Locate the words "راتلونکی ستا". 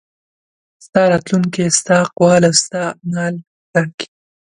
1.11-1.95